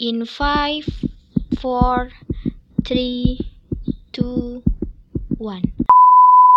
In 0.00 0.24
five, 0.24 0.88
four, 1.60 2.08
three, 2.88 3.36
two, 4.16 4.64
one. 5.36 5.60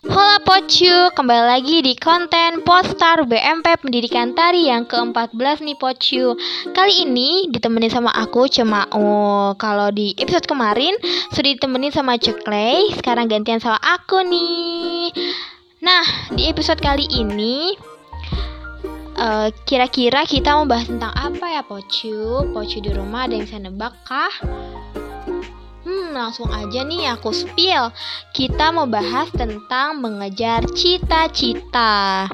Hola 0.07 0.39
Pocu, 0.47 1.11
kembali 1.11 1.43
lagi 1.51 1.83
di 1.83 1.91
konten 1.99 2.63
Postar 2.63 3.27
BMP 3.27 3.67
Pendidikan 3.83 4.31
Tari 4.31 4.71
yang 4.71 4.87
ke-14 4.87 5.59
nih 5.59 5.75
Pocu 5.75 6.39
Kali 6.71 7.03
ini 7.03 7.51
ditemenin 7.51 7.91
sama 7.91 8.15
aku 8.15 8.47
cuma 8.47 8.87
oh, 8.95 9.51
Kalau 9.59 9.91
di 9.91 10.15
episode 10.15 10.47
kemarin 10.47 10.95
sudah 11.35 11.51
ditemenin 11.59 11.91
sama 11.91 12.15
Ceklay 12.15 12.95
Sekarang 12.95 13.27
gantian 13.27 13.59
sama 13.59 13.75
aku 13.83 14.23
nih. 14.23 15.11
Nah, 15.83 16.31
di 16.31 16.47
episode 16.47 16.79
kali 16.79 17.11
ini 17.11 17.75
eh, 19.17 19.49
kira-kira 19.65 20.25
kita 20.25 20.57
mau 20.57 20.65
bahas 20.65 20.89
tentang 20.89 21.13
apa 21.13 21.45
ya 21.49 21.61
Pocu? 21.65 22.47
Pocu 22.53 22.77
di 22.81 22.91
rumah 22.93 23.29
ada 23.29 23.37
yang 23.37 23.45
bisa 23.45 23.59
nebak 23.61 23.93
kah? 24.05 24.33
Hmm, 25.83 26.15
langsung 26.15 26.47
aja 26.49 26.85
nih 26.87 27.11
aku 27.13 27.35
spill. 27.35 27.91
Kita 28.31 28.71
mau 28.71 28.87
bahas 28.87 29.27
tentang 29.35 29.99
mengejar 29.99 30.63
cita-cita. 30.71 32.31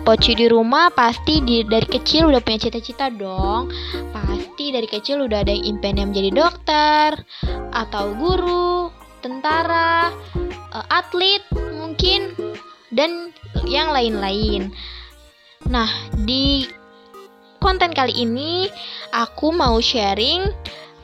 Poci 0.00 0.32
di 0.32 0.48
rumah 0.48 0.88
pasti 0.90 1.44
di, 1.44 1.62
dari 1.62 1.86
kecil 1.86 2.32
udah 2.32 2.40
punya 2.40 2.66
cita-cita 2.66 3.12
dong. 3.12 3.68
Pasti 4.10 4.72
dari 4.72 4.88
kecil 4.88 5.24
udah 5.28 5.44
ada 5.44 5.52
yang 5.52 5.76
impiannya 5.76 6.04
menjadi 6.08 6.30
dokter, 6.34 7.10
atau 7.70 8.12
guru, 8.16 8.88
tentara, 9.20 10.10
uh, 10.72 10.86
atlet 10.88 11.44
mungkin, 11.76 12.32
dan 12.90 13.32
yang 13.68 13.92
lain-lain. 13.92 14.72
Nah, 15.68 15.90
di 16.16 16.64
konten 17.60 17.92
kali 17.92 18.16
ini 18.16 18.64
aku 19.12 19.52
mau 19.52 19.76
sharing 19.76 20.48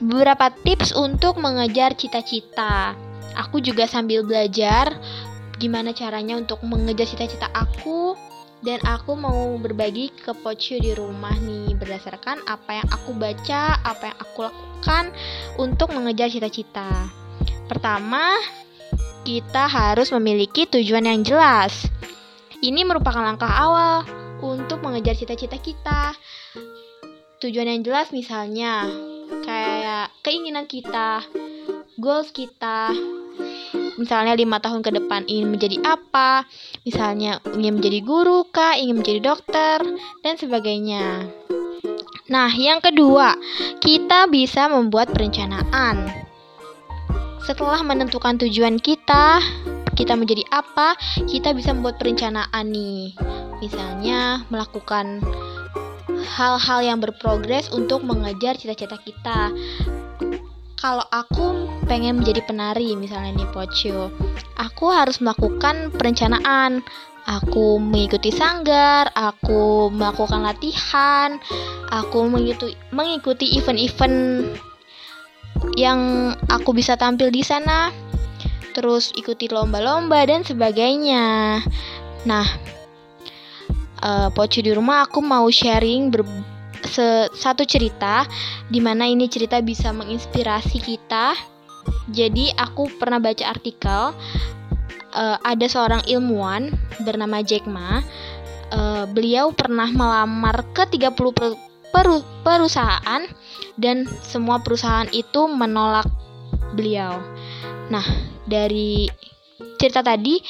beberapa 0.00 0.48
tips 0.64 0.96
untuk 0.96 1.36
mengejar 1.36 1.92
cita-cita. 1.92 2.96
Aku 3.36 3.60
juga 3.60 3.84
sambil 3.84 4.24
belajar 4.24 4.96
gimana 5.60 5.92
caranya 5.92 6.40
untuk 6.40 6.64
mengejar 6.64 7.04
cita-cita 7.04 7.52
aku 7.52 8.16
dan 8.64 8.80
aku 8.88 9.12
mau 9.12 9.56
berbagi 9.60 10.08
ke 10.08 10.32
Pocio 10.32 10.80
di 10.80 10.96
rumah 10.96 11.36
nih 11.36 11.76
berdasarkan 11.76 12.40
apa 12.48 12.80
yang 12.80 12.88
aku 12.88 13.12
baca, 13.12 13.76
apa 13.84 14.08
yang 14.08 14.18
aku 14.20 14.38
lakukan 14.48 15.04
untuk 15.60 15.92
mengejar 15.92 16.32
cita-cita. 16.32 17.12
Pertama, 17.68 18.40
kita 19.28 19.68
harus 19.68 20.08
memiliki 20.16 20.64
tujuan 20.64 21.04
yang 21.04 21.20
jelas. 21.20 21.84
Ini 22.64 22.88
merupakan 22.88 23.20
langkah 23.20 23.52
awal 23.52 24.25
untuk 24.40 24.82
mengejar 24.84 25.16
cita-cita 25.16 25.56
kita. 25.60 26.12
Tujuan 27.40 27.68
yang 27.68 27.84
jelas 27.84 28.10
misalnya 28.10 28.88
kayak 29.44 30.12
keinginan 30.24 30.64
kita, 30.64 31.24
goals 32.00 32.32
kita. 32.32 32.92
Misalnya 33.96 34.36
lima 34.36 34.60
tahun 34.60 34.84
ke 34.84 34.92
depan 34.92 35.24
ingin 35.24 35.48
menjadi 35.56 35.80
apa, 35.84 36.44
misalnya 36.84 37.40
ingin 37.56 37.80
menjadi 37.80 38.04
guru 38.04 38.44
kah, 38.52 38.76
ingin 38.76 39.00
menjadi 39.00 39.20
dokter, 39.24 39.80
dan 40.20 40.36
sebagainya. 40.36 41.24
Nah, 42.28 42.50
yang 42.52 42.84
kedua, 42.84 43.38
kita 43.80 44.28
bisa 44.28 44.68
membuat 44.68 45.14
perencanaan. 45.16 46.12
Setelah 47.46 47.80
menentukan 47.86 48.36
tujuan 48.42 48.82
kita, 48.82 49.40
kita 49.96 50.12
menjadi 50.12 50.44
apa, 50.52 50.98
kita 51.24 51.54
bisa 51.56 51.72
membuat 51.72 51.96
perencanaan 51.96 52.68
nih. 52.68 53.16
Misalnya 53.62 54.44
melakukan 54.52 55.24
hal-hal 56.26 56.80
yang 56.84 56.98
berprogres 57.00 57.72
untuk 57.72 58.04
mengejar 58.04 58.58
cita-cita 58.58 58.98
kita. 59.00 59.54
Kalau 60.76 61.04
aku 61.08 61.72
pengen 61.88 62.20
menjadi 62.20 62.44
penari 62.44 62.92
misalnya 63.00 63.32
nih 63.42 63.48
Pocio, 63.48 64.12
aku 64.60 64.92
harus 64.92 65.18
melakukan 65.24 65.88
perencanaan. 65.94 66.84
Aku 67.26 67.82
mengikuti 67.82 68.30
sanggar, 68.30 69.10
aku 69.18 69.90
melakukan 69.90 70.46
latihan, 70.46 71.42
aku 71.90 72.22
mengikuti 72.30 72.78
mengikuti 72.94 73.58
event-event 73.58 74.46
yang 75.74 76.30
aku 76.46 76.70
bisa 76.70 76.94
tampil 76.94 77.34
di 77.34 77.42
sana, 77.42 77.90
terus 78.78 79.10
ikuti 79.18 79.50
lomba-lomba 79.50 80.22
dan 80.22 80.46
sebagainya. 80.46 81.58
Nah, 82.30 82.46
uh, 84.06 84.28
Pocu 84.30 84.62
di 84.62 84.70
rumah 84.70 85.04
aku 85.04 85.18
mau 85.18 85.50
sharing 85.50 86.14
ber 86.14 86.22
se 86.86 87.26
satu 87.34 87.66
cerita 87.66 88.22
di 88.70 88.78
mana 88.78 89.10
ini 89.10 89.26
cerita 89.26 89.58
bisa 89.58 89.90
menginspirasi 89.90 90.78
kita. 90.78 91.34
Jadi 92.10 92.50
aku 92.54 92.90
pernah 92.98 93.18
baca 93.18 93.46
artikel 93.46 94.14
uh, 95.14 95.36
ada 95.42 95.66
seorang 95.66 96.06
ilmuwan 96.06 96.70
bernama 97.02 97.42
Jack 97.42 97.66
Ma. 97.66 98.02
Uh, 98.66 99.06
beliau 99.14 99.54
pernah 99.54 99.86
melamar 99.86 100.66
ke 100.74 100.90
30 100.90 101.14
per 101.14 101.54
peru 101.94 102.18
perusahaan 102.42 103.22
dan 103.78 104.10
semua 104.26 104.58
perusahaan 104.58 105.06
itu 105.14 105.46
menolak 105.46 106.10
beliau. 106.74 107.22
Nah, 107.94 108.02
dari 108.42 109.06
cerita 109.78 110.02
tadi 110.02 110.42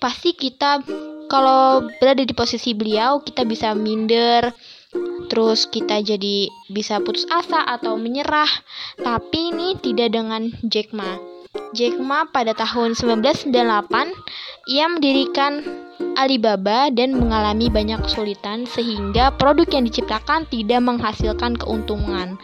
pasti 0.00 0.32
kita 0.32 0.80
kalau 1.28 1.86
berada 2.00 2.24
di 2.24 2.34
posisi 2.34 2.72
beliau 2.72 3.20
kita 3.22 3.44
bisa 3.44 3.76
minder. 3.76 4.50
Terus 5.28 5.68
kita 5.68 6.00
jadi 6.00 6.48
bisa 6.72 7.04
putus 7.04 7.28
asa 7.28 7.60
atau 7.68 8.00
menyerah. 8.00 8.48
Tapi 8.96 9.52
ini 9.52 9.76
tidak 9.76 10.16
dengan 10.16 10.48
Jack 10.64 10.96
Ma. 10.96 11.20
Jack 11.76 12.00
Ma 12.00 12.24
pada 12.24 12.56
tahun 12.56 12.96
1998 12.96 13.52
ia 14.72 14.88
mendirikan 14.88 15.60
Alibaba 16.18 16.90
dan 16.90 17.14
mengalami 17.14 17.70
banyak 17.70 18.02
kesulitan 18.02 18.66
sehingga 18.66 19.30
produk 19.38 19.68
yang 19.70 19.86
diciptakan 19.86 20.50
tidak 20.50 20.80
menghasilkan 20.82 21.54
keuntungan. 21.54 22.40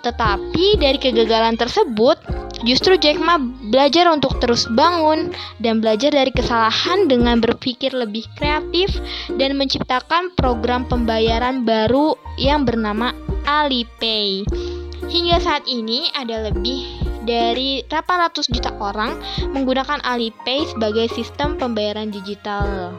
Tetapi 0.00 0.80
dari 0.80 0.96
kegagalan 0.96 1.60
tersebut, 1.60 2.16
justru 2.64 2.96
Jack 3.00 3.20
Ma 3.20 3.40
belajar 3.40 4.08
untuk 4.12 4.36
terus 4.42 4.68
bangun 4.72 5.32
dan 5.60 5.80
belajar 5.80 6.12
dari 6.12 6.32
kesalahan 6.32 7.08
dengan 7.08 7.40
berpikir 7.40 7.92
lebih 7.92 8.26
kreatif 8.36 8.92
dan 9.36 9.56
menciptakan 9.56 10.32
program 10.36 10.84
pembayaran 10.86 11.64
baru 11.64 12.16
yang 12.36 12.64
bernama 12.68 13.12
Alipay. 13.48 14.44
Hingga 15.10 15.42
saat 15.42 15.64
ini 15.66 16.06
ada 16.14 16.46
lebih 16.52 16.86
dari 17.26 17.82
800 17.88 18.52
juta 18.52 18.70
orang 18.78 19.18
menggunakan 19.50 19.98
Alipay 20.06 20.70
sebagai 20.70 21.10
sistem 21.10 21.58
pembayaran 21.58 22.14
digital. 22.14 22.94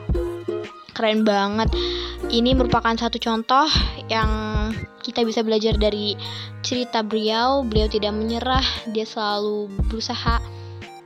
Keren 0.92 1.24
banget. 1.24 1.72
Ini 2.30 2.54
merupakan 2.54 2.94
satu 2.94 3.18
contoh 3.18 3.66
yang 4.12 4.51
kita 5.02 5.26
bisa 5.26 5.42
belajar 5.42 5.76
dari 5.76 6.16
cerita 6.62 7.02
beliau. 7.02 7.66
Beliau 7.66 7.90
tidak 7.90 8.14
menyerah, 8.14 8.64
dia 8.94 9.04
selalu 9.04 9.68
berusaha 9.90 10.40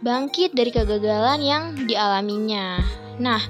bangkit 0.03 0.53
dari 0.53 0.69
kegagalan 0.69 1.41
yang 1.41 1.63
dialaminya. 1.87 2.83
Nah, 3.17 3.41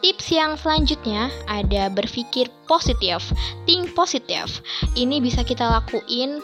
Tips 0.00 0.32
yang 0.32 0.56
selanjutnya 0.56 1.28
ada 1.44 1.92
berpikir 1.92 2.48
positif, 2.64 3.20
think 3.68 3.92
positif. 3.92 4.64
Ini 4.96 5.20
bisa 5.20 5.44
kita 5.44 5.68
lakuin 5.68 6.40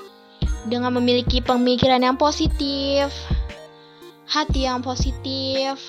dengan 0.69 0.93
memiliki 0.93 1.41
pemikiran 1.41 2.05
yang 2.05 2.21
positif, 2.21 3.09
hati 4.29 4.69
yang 4.69 4.85
positif. 4.85 5.81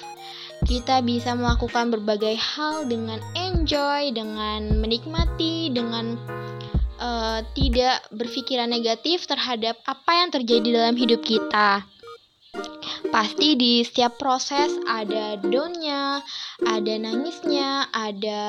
Kita 0.64 1.04
bisa 1.04 1.36
melakukan 1.36 1.92
berbagai 1.92 2.40
hal 2.40 2.88
dengan 2.88 3.20
enjoy, 3.36 4.16
dengan 4.16 4.80
menikmati, 4.80 5.68
dengan 5.76 6.16
uh, 7.00 7.40
tidak 7.58 8.06
berpikiran 8.14 8.70
negatif 8.70 9.26
terhadap 9.26 9.80
apa 9.86 10.12
yang 10.14 10.30
terjadi 10.34 10.70
dalam 10.84 10.96
hidup 10.98 11.22
kita. 11.24 11.86
Pasti 13.14 13.54
di 13.54 13.86
setiap 13.86 14.18
proses 14.18 14.74
ada 14.90 15.38
downnya, 15.40 16.22
ada 16.66 16.94
nangisnya, 16.98 17.90
ada 17.94 18.44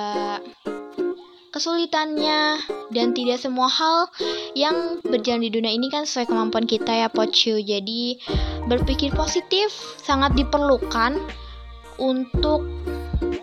kesulitannya, 1.52 2.60
dan 2.92 3.12
tidak 3.12 3.40
semua 3.40 3.68
hal 3.68 4.08
yang 4.56 5.00
berjalan 5.04 5.44
di 5.44 5.50
dunia 5.52 5.72
ini 5.72 5.88
kan 5.92 6.08
sesuai 6.08 6.28
kemampuan 6.28 6.64
kita 6.64 6.88
ya 6.88 7.08
Pocu. 7.12 7.60
Jadi 7.60 8.20
berpikir 8.68 9.12
positif 9.12 9.72
sangat 10.00 10.36
diperlukan 10.36 11.20
untuk 11.98 12.64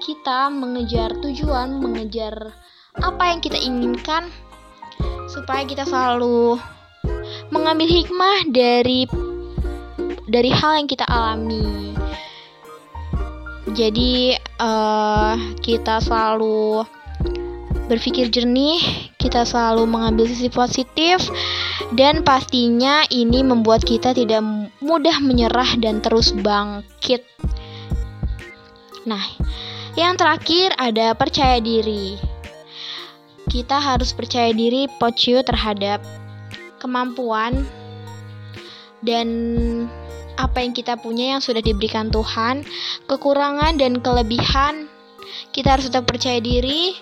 kita 0.01 0.49
mengejar 0.53 1.13
tujuan, 1.21 1.81
mengejar 1.81 2.55
apa 3.01 3.23
yang 3.27 3.39
kita 3.43 3.59
inginkan 3.59 4.31
supaya 5.29 5.65
kita 5.65 5.85
selalu 5.85 6.57
mengambil 7.49 7.87
hikmah 7.89 8.49
dari 8.49 9.05
dari 10.29 10.49
hal 10.49 10.81
yang 10.81 10.89
kita 10.89 11.05
alami. 11.05 11.93
Jadi 13.75 14.37
uh, 14.61 15.35
kita 15.59 15.99
selalu 15.99 16.87
berpikir 17.85 18.33
jernih, 18.33 18.81
kita 19.21 19.45
selalu 19.45 19.85
mengambil 19.85 20.25
sisi 20.25 20.49
positif, 20.49 21.21
dan 21.93 22.25
pastinya 22.25 23.05
ini 23.13 23.45
membuat 23.45 23.85
kita 23.85 24.15
tidak 24.15 24.41
mudah 24.81 25.21
menyerah 25.21 25.77
dan 25.77 26.01
terus 26.01 26.33
bangkit. 26.33 27.21
Nah, 29.05 29.21
yang 29.93 30.17
terakhir 30.17 30.73
ada 30.81 31.13
percaya 31.13 31.61
diri. 31.61 32.34
Kita 33.45 33.77
harus 33.77 34.11
percaya 34.11 34.49
diri 34.51 34.89
Pocio 34.99 35.45
terhadap 35.45 36.01
kemampuan 36.81 37.65
dan 39.05 39.27
apa 40.35 40.59
yang 40.59 40.75
kita 40.75 40.99
punya 40.99 41.37
yang 41.37 41.41
sudah 41.41 41.63
diberikan 41.63 42.11
Tuhan, 42.11 42.67
kekurangan 43.07 43.79
dan 43.79 44.03
kelebihan. 44.03 44.91
Kita 45.55 45.79
harus 45.79 45.87
tetap 45.87 46.05
percaya 46.05 46.43
diri 46.43 46.95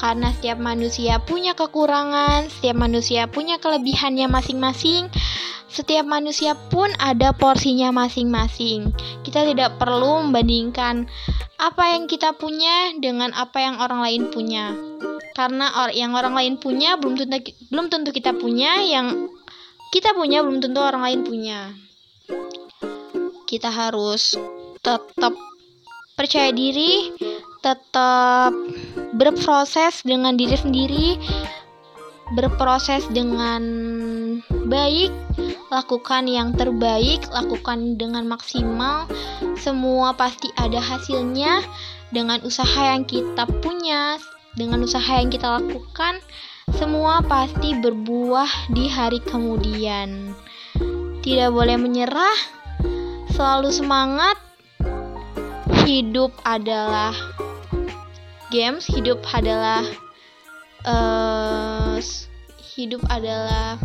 karena 0.00 0.34
setiap 0.34 0.58
manusia 0.58 1.22
punya 1.22 1.54
kekurangan, 1.54 2.50
setiap 2.50 2.76
manusia 2.76 3.30
punya 3.30 3.60
kelebihannya 3.62 4.26
masing-masing. 4.26 5.12
Setiap 5.70 6.02
manusia 6.02 6.58
pun 6.66 6.90
ada 6.98 7.30
porsinya 7.30 7.94
masing-masing. 7.94 8.90
Kita 9.22 9.46
tidak 9.46 9.78
perlu 9.78 10.26
membandingkan 10.26 11.06
apa 11.62 11.94
yang 11.94 12.10
kita 12.10 12.34
punya 12.34 12.90
dengan 12.98 13.30
apa 13.38 13.62
yang 13.62 13.78
orang 13.78 14.02
lain 14.02 14.22
punya. 14.34 14.74
Karena 15.34 15.70
or 15.86 15.94
yang 15.94 16.12
orang 16.18 16.34
lain 16.34 16.54
punya 16.58 16.98
belum 16.98 17.14
tentu 17.16 17.54
belum 17.70 17.86
tentu 17.88 18.10
kita 18.10 18.34
punya, 18.34 18.82
yang 18.82 19.30
kita 19.94 20.14
punya 20.14 20.42
belum 20.42 20.62
tentu 20.62 20.78
orang 20.82 21.02
lain 21.02 21.20
punya. 21.26 21.74
Kita 23.46 23.70
harus 23.70 24.38
tetap 24.80 25.34
percaya 26.14 26.54
diri, 26.54 27.10
tetap 27.60 28.54
berproses 29.16 30.04
dengan 30.06 30.38
diri 30.38 30.54
sendiri, 30.54 31.18
berproses 32.36 33.02
dengan 33.10 33.62
baik, 34.70 35.10
lakukan 35.74 36.30
yang 36.30 36.54
terbaik, 36.54 37.26
lakukan 37.34 37.98
dengan 37.98 38.26
maksimal. 38.30 39.10
Semua 39.58 40.14
pasti 40.14 40.48
ada 40.56 40.78
hasilnya 40.78 41.62
dengan 42.14 42.42
usaha 42.46 42.94
yang 42.94 43.02
kita 43.06 43.46
punya, 43.60 44.18
dengan 44.54 44.82
usaha 44.86 45.18
yang 45.18 45.30
kita 45.30 45.60
lakukan. 45.60 46.18
Semua 46.70 47.20
pasti 47.26 47.74
berbuah 47.74 48.70
di 48.70 48.86
hari 48.86 49.18
kemudian. 49.22 50.34
Tidak 51.20 51.50
boleh 51.50 51.76
menyerah, 51.76 52.38
selalu 53.34 53.70
semangat. 53.74 54.38
Hidup 55.86 56.30
adalah 56.46 57.10
games 58.50 58.82
hidup 58.90 59.22
adalah 59.30 59.86
uh, 60.82 61.98
hidup 62.74 62.98
adalah 63.06 63.78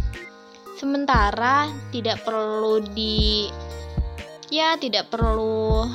sementara 0.82 1.70
tidak 1.94 2.26
perlu 2.26 2.82
di 2.98 3.46
ya 4.50 4.74
tidak 4.82 5.14
perlu 5.14 5.86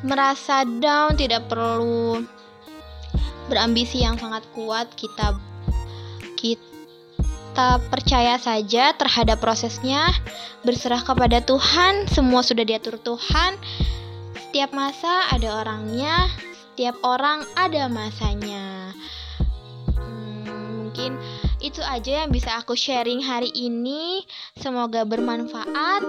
merasa 0.00 0.64
down 0.64 1.20
tidak 1.20 1.44
perlu 1.52 2.24
berambisi 3.48 4.04
yang 4.04 4.20
sangat 4.20 4.44
kuat 4.52 4.92
kita 4.94 5.34
kita 6.38 7.82
percaya 7.90 8.38
saja 8.38 8.94
terhadap 8.94 9.42
prosesnya 9.42 10.14
berserah 10.62 11.02
kepada 11.02 11.42
Tuhan 11.42 12.06
semua 12.06 12.46
sudah 12.46 12.62
diatur 12.62 13.00
Tuhan 13.02 13.58
setiap 14.48 14.72
masa 14.72 15.28
ada 15.28 15.60
orangnya, 15.60 16.24
setiap 16.72 16.96
orang 17.04 17.44
ada 17.52 17.84
masanya. 17.92 18.96
Hmm, 19.92 20.88
mungkin 20.88 21.20
itu 21.60 21.84
aja 21.84 22.24
yang 22.24 22.32
bisa 22.32 22.56
aku 22.56 22.72
sharing 22.72 23.20
hari 23.20 23.52
ini. 23.52 24.24
Semoga 24.56 25.04
bermanfaat. 25.04 26.00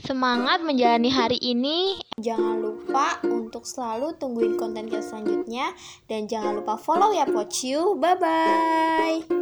Semangat 0.00 0.64
menjalani 0.64 1.12
hari 1.12 1.36
ini. 1.36 2.00
Jangan 2.16 2.64
lupa 2.64 3.20
untuk 3.28 3.68
selalu 3.68 4.16
tungguin 4.16 4.56
konten 4.56 4.88
kita 4.88 5.04
selanjutnya 5.04 5.76
dan 6.08 6.24
jangan 6.24 6.64
lupa 6.64 6.80
follow 6.80 7.12
ya 7.12 7.28
Pochu. 7.28 8.00
Bye 8.00 8.16
bye. 8.16 9.41